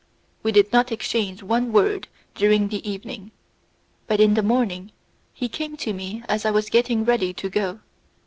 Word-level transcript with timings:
We 0.41 0.51
did 0.51 0.73
not 0.73 0.91
exchange 0.91 1.43
one 1.43 1.71
word 1.71 2.07
during 2.33 2.69
the 2.69 2.89
evening, 2.89 3.29
but 4.07 4.19
in 4.19 4.33
the 4.33 4.41
morning 4.41 4.91
he 5.31 5.47
came 5.47 5.77
to 5.77 5.93
me 5.93 6.23
as 6.27 6.43
I 6.43 6.49
was 6.49 6.71
getting 6.71 7.05
ready 7.05 7.35
to 7.35 7.49
go. 7.51 7.79